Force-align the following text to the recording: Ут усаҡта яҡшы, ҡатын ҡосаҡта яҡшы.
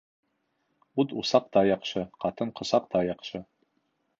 Ут 1.03 1.13
усаҡта 1.23 1.63
яҡшы, 1.67 2.07
ҡатын 2.25 2.55
ҡосаҡта 2.61 3.07
яҡшы. 3.13 3.43